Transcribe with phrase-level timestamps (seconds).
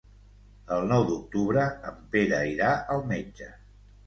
[0.77, 3.53] El nou d'octubre en Pere irà al metge.